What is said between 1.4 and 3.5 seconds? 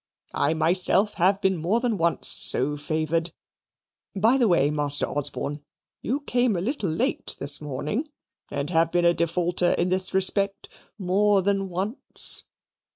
been more than once so favoured.